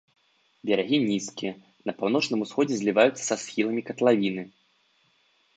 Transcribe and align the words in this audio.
Берагі 0.67 0.97
нізкія, 1.03 1.53
на 1.89 1.95
паўночным 2.01 2.39
усходзе 2.45 2.75
зліваюцца 2.79 3.21
са 3.29 3.35
схіламі 3.45 3.81
катлавіны. 3.91 4.43